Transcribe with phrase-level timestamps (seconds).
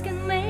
[0.00, 0.41] can make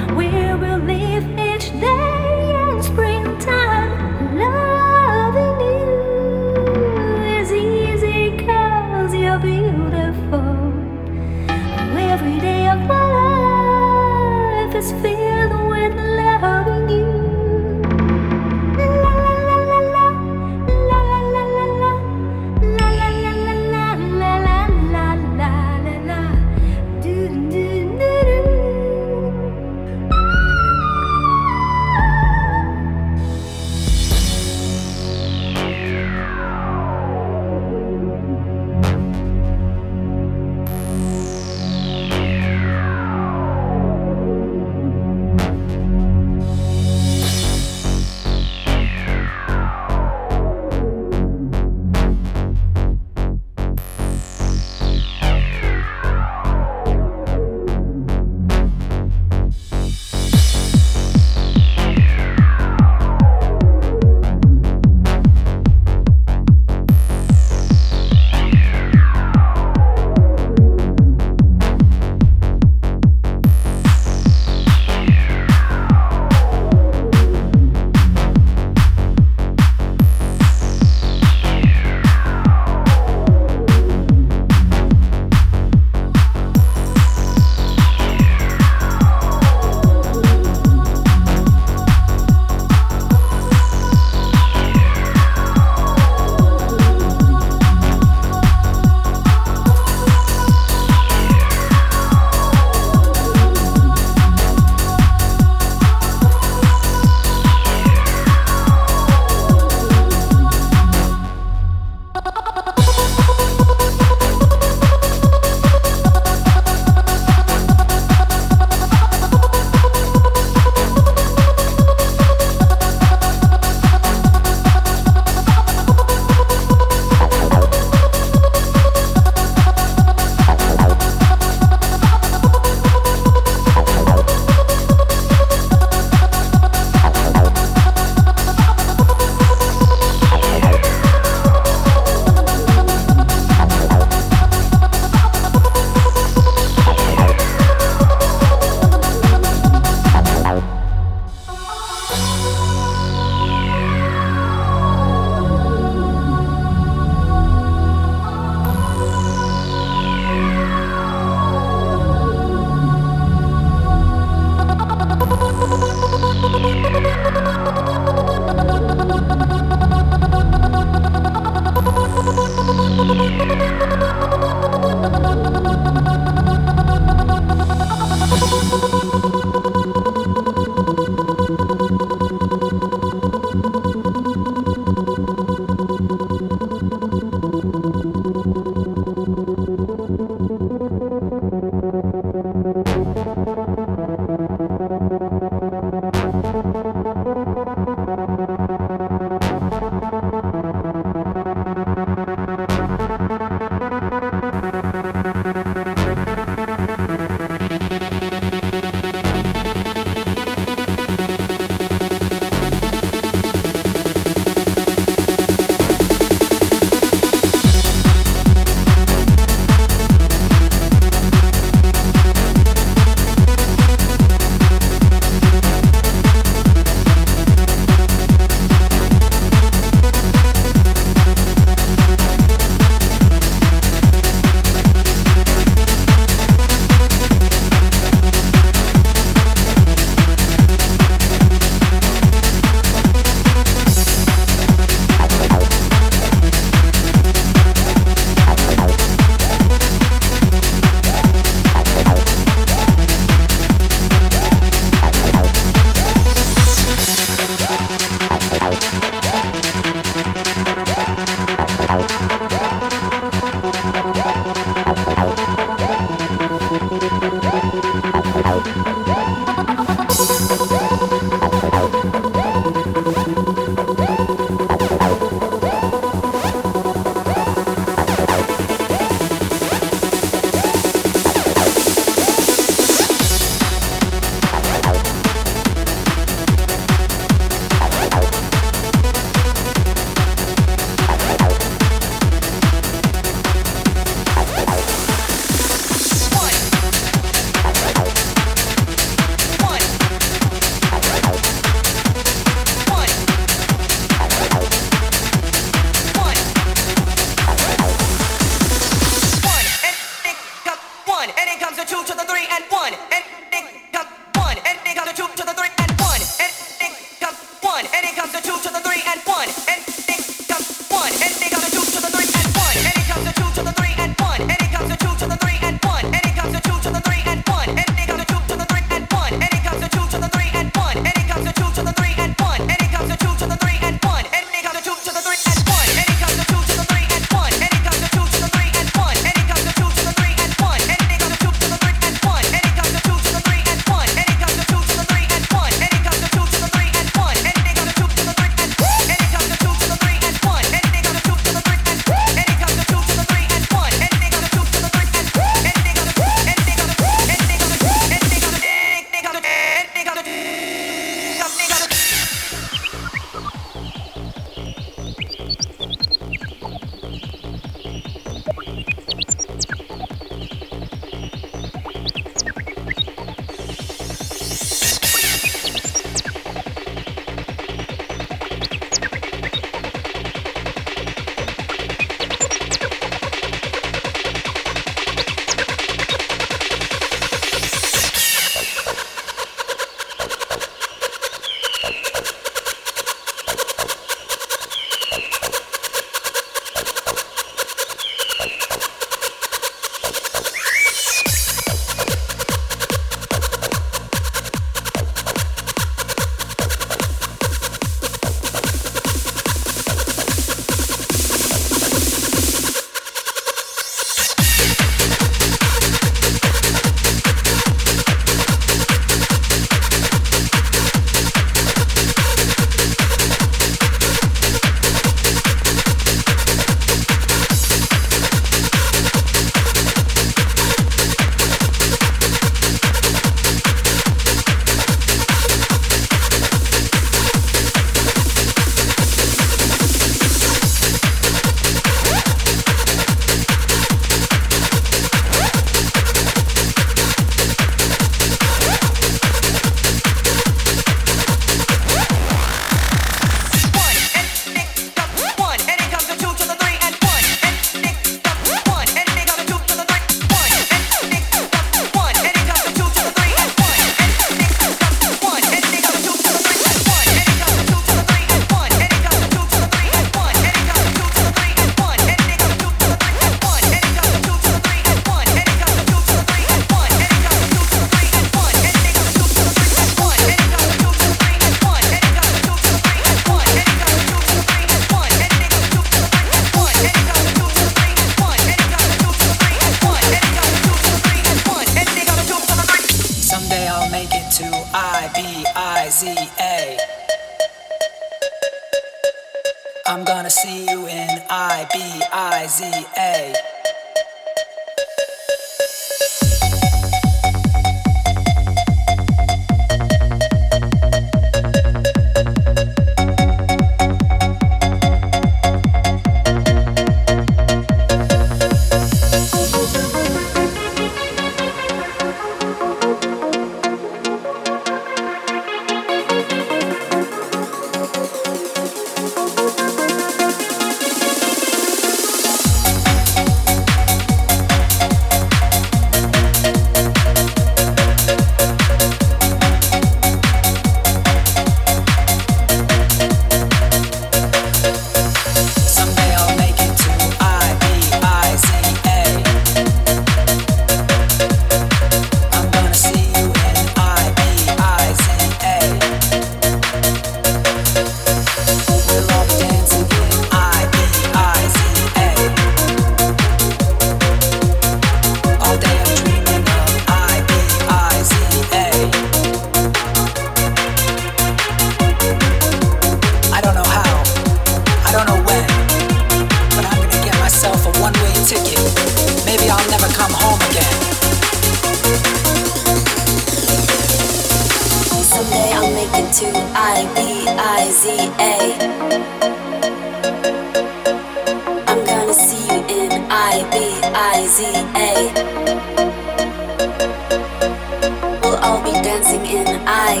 [598.22, 600.00] We'll all be dancing in I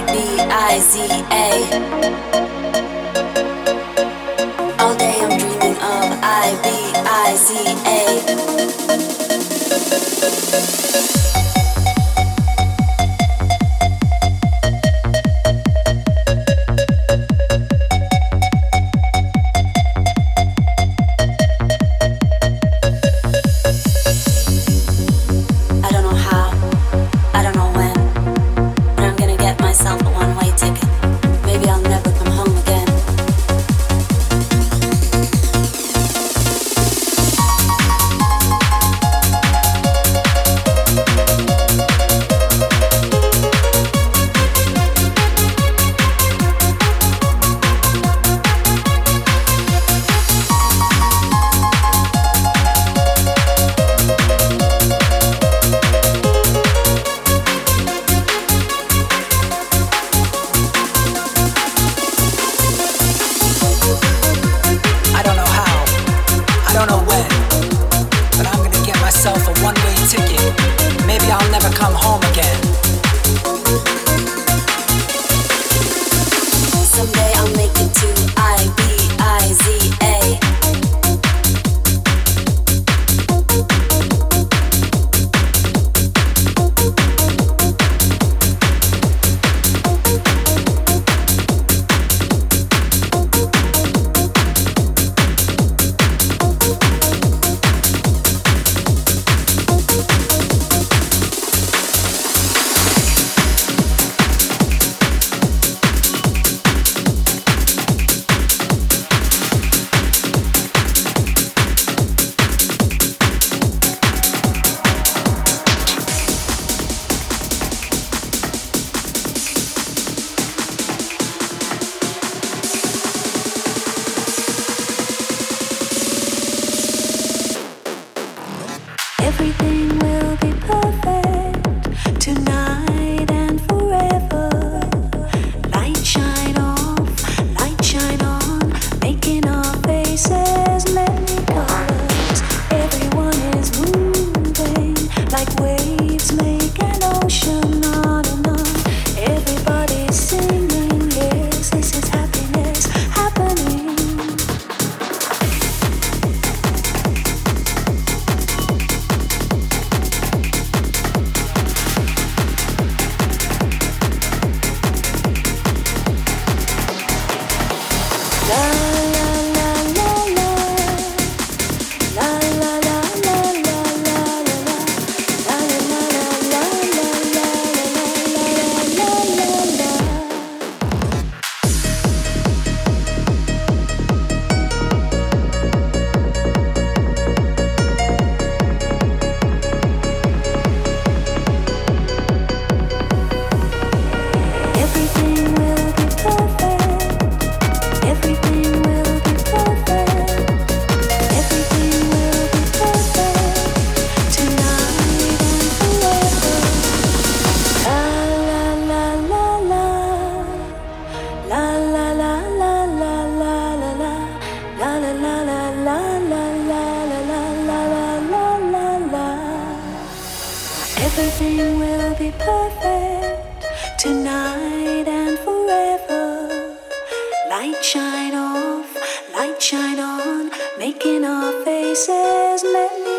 [227.58, 228.94] Light shine off,
[229.32, 233.15] light shine on, making our faces melody.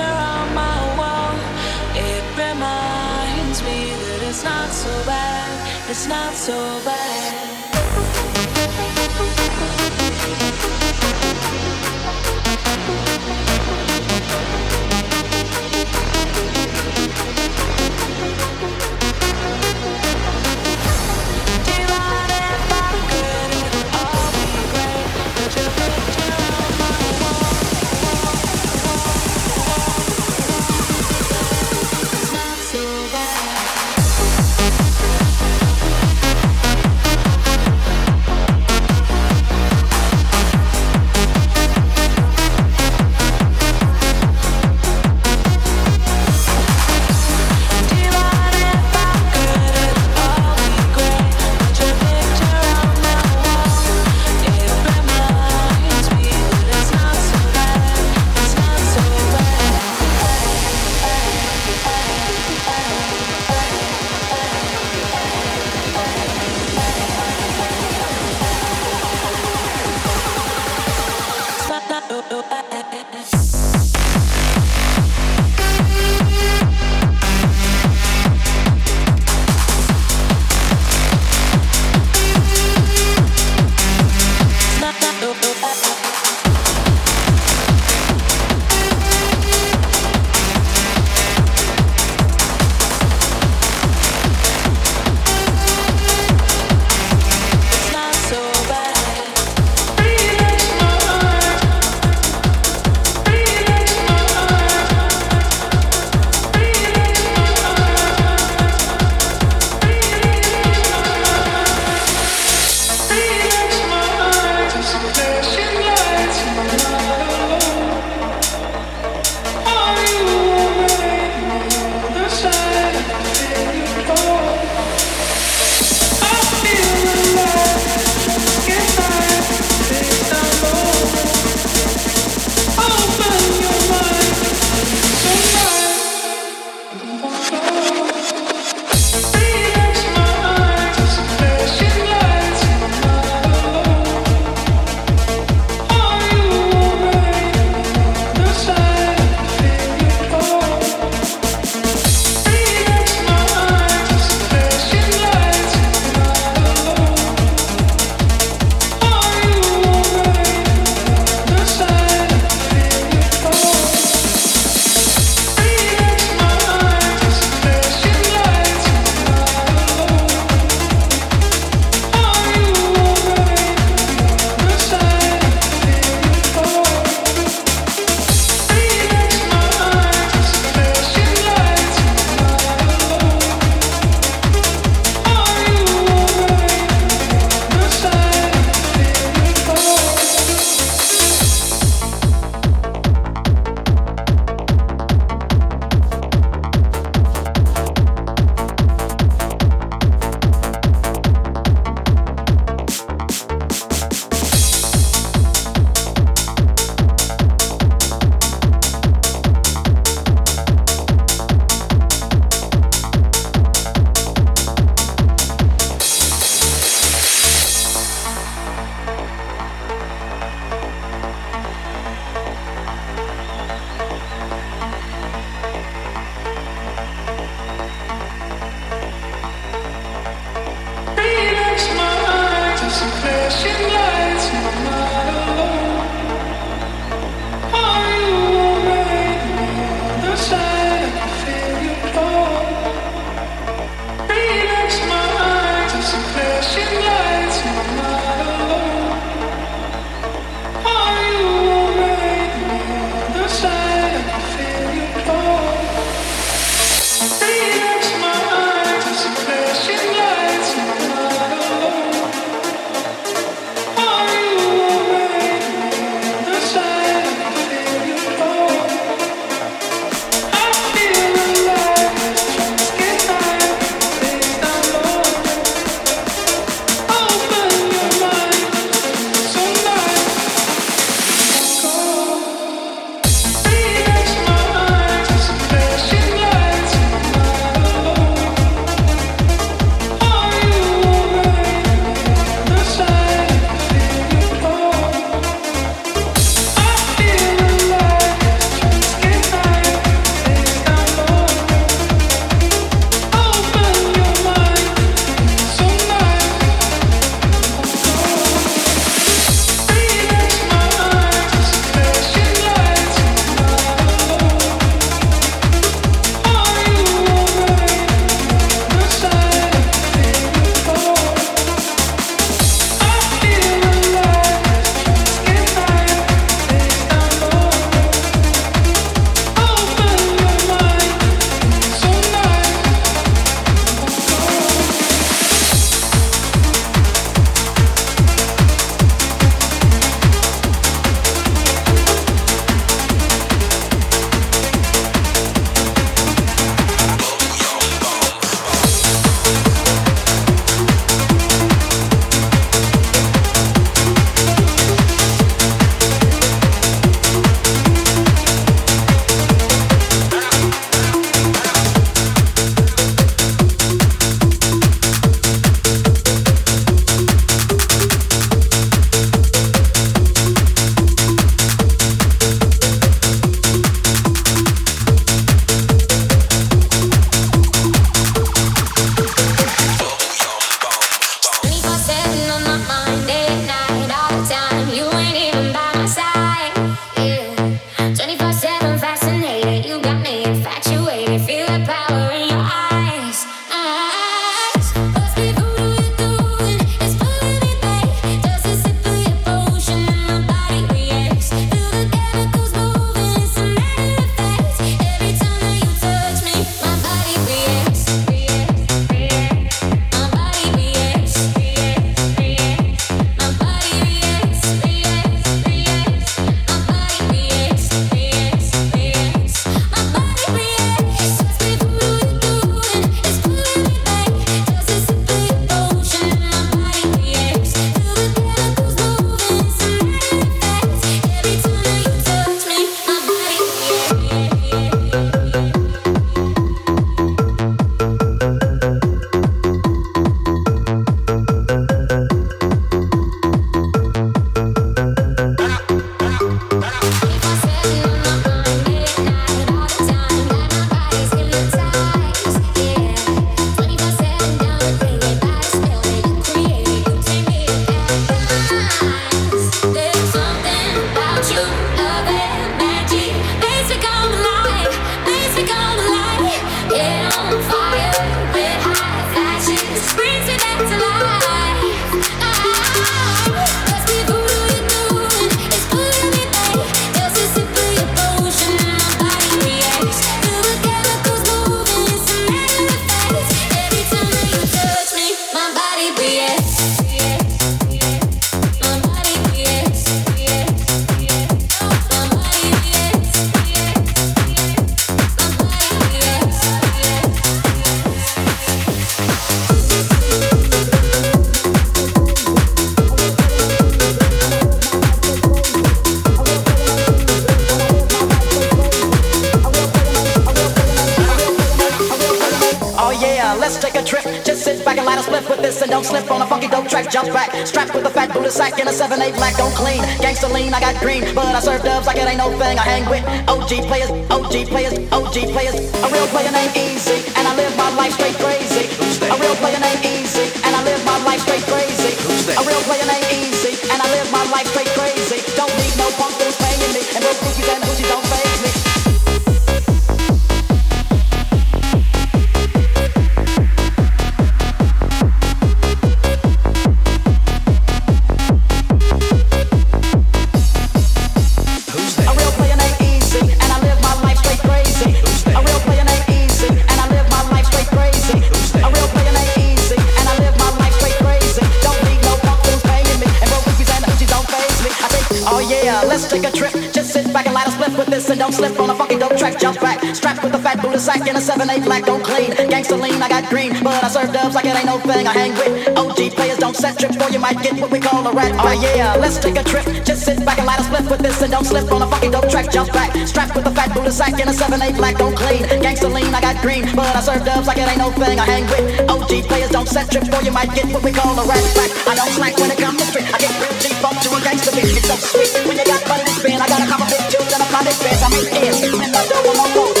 [578.71, 579.83] Oh yeah, let's take a trip.
[580.07, 582.31] Just sit back and light a split with this and don't slip on a fucking
[582.31, 582.71] dope track.
[582.71, 585.67] Jump back, strapped with a fat Buddha sack and a 7-8 black don't clean.
[585.83, 588.39] Gangster lean, I got green, but I serve dubs like it ain't no thing.
[588.39, 591.35] I hang with OG players, don't set trips or you might get what we call
[591.35, 591.91] a rat back.
[592.07, 593.27] I don't slack when it comes to street.
[593.27, 594.87] I get real cheap up to a gangster beat.
[594.87, 596.63] It's so sweet when you got money to spend.
[596.63, 598.23] I got a couple big children, a potted fence.
[598.23, 600.00] I make ends when I don't want no more.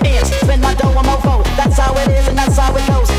[0.00, 0.28] it is.
[0.40, 1.44] Spin my dough, on my mofo.
[1.56, 3.17] That's how it is, and that's how it goes.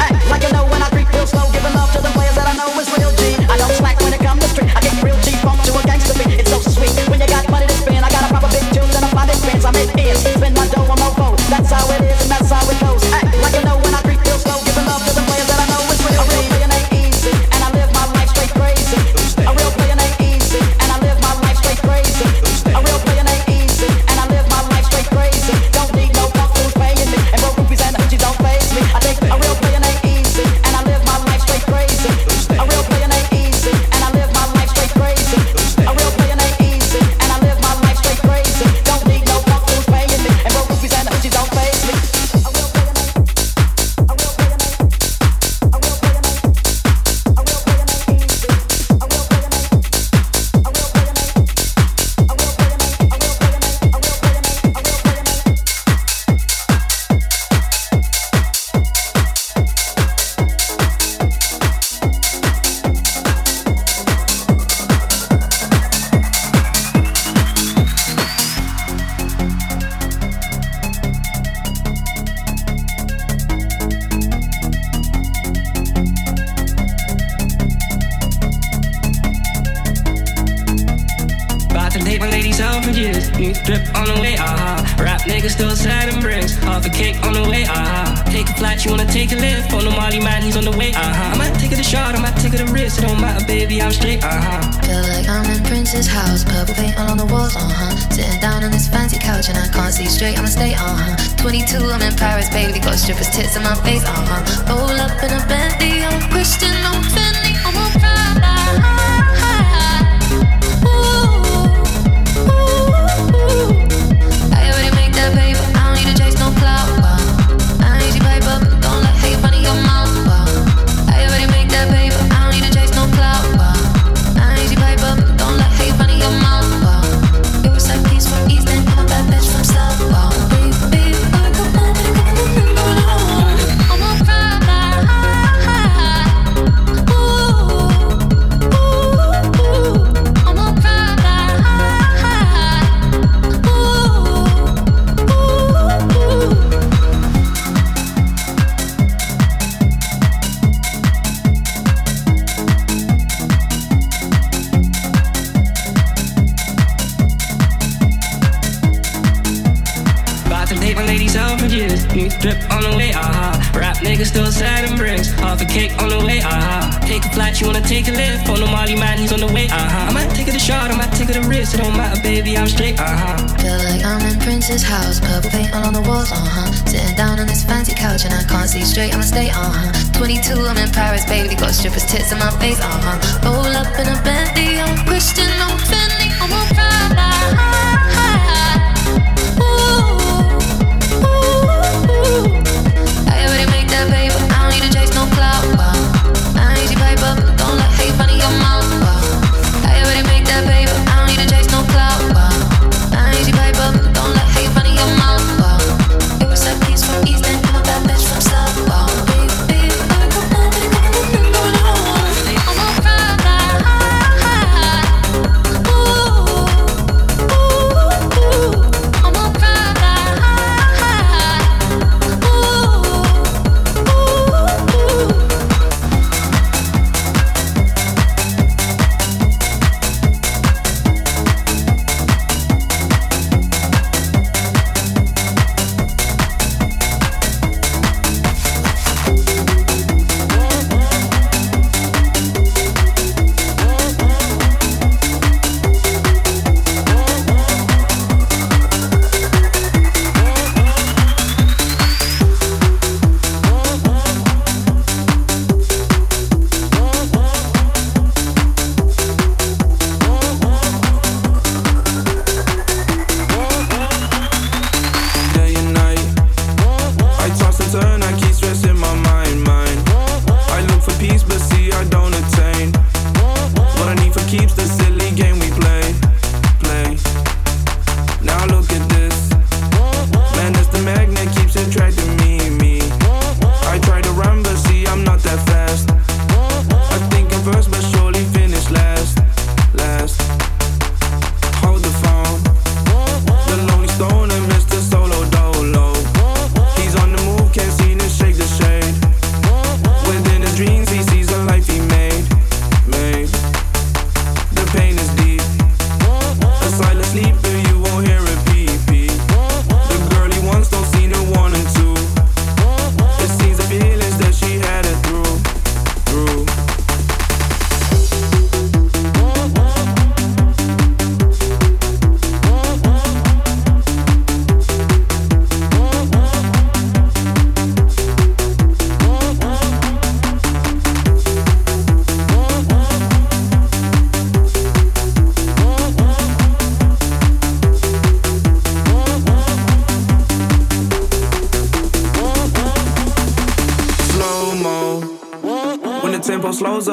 [164.40, 166.88] Cause Saturn brings half a cake on the way, uh-huh.
[167.04, 168.48] Take a flight, you wanna take a lift.
[168.48, 170.08] Oh, on the Molly man, he's on the way, uh-huh.
[170.08, 171.76] I might take it a shot, I might take it a risk.
[171.76, 173.36] It don't matter, baby, I'm straight, uh-huh.
[173.60, 176.72] Feel like I'm in Prince's house, purple paint all on the walls, uh-huh.
[176.88, 179.92] Sitting down on this fancy couch and I can't see straight, I'ma stay, uh-huh.
[180.16, 183.44] 22, I'm in Paris, baby, got strippers' tits in my face, uh-huh.
[183.44, 185.52] Roll up in a Bentley, I'm Christian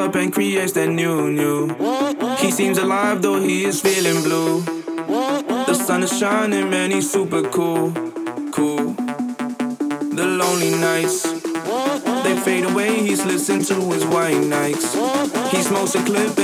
[0.07, 1.67] up and creates that new, new.
[2.37, 4.61] He seems alive though he is feeling blue.
[5.67, 7.91] The sun is shining, man, he's super cool,
[8.51, 8.93] cool.
[10.17, 11.23] The lonely nights,
[12.23, 13.03] they fade away.
[13.07, 14.93] He's listening to his white nights.
[15.51, 16.36] He smokes a clip